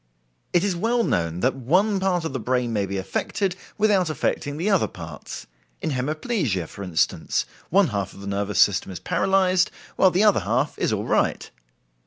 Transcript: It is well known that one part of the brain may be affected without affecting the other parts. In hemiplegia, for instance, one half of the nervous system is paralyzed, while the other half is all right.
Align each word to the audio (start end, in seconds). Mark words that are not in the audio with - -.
It 0.51 0.63
is 0.63 0.75
well 0.75 1.03
known 1.03 1.41
that 1.41 1.53
one 1.55 1.99
part 1.99 2.25
of 2.25 2.33
the 2.33 2.39
brain 2.39 2.73
may 2.73 2.87
be 2.87 2.97
affected 2.97 3.55
without 3.77 4.09
affecting 4.09 4.57
the 4.57 4.67
other 4.67 4.87
parts. 4.87 5.45
In 5.79 5.91
hemiplegia, 5.91 6.65
for 6.67 6.81
instance, 6.81 7.45
one 7.69 7.89
half 7.89 8.11
of 8.15 8.21
the 8.21 8.25
nervous 8.25 8.57
system 8.59 8.91
is 8.91 8.99
paralyzed, 8.99 9.69
while 9.97 10.09
the 10.09 10.23
other 10.23 10.39
half 10.39 10.73
is 10.79 10.91
all 10.91 11.05
right. 11.05 11.51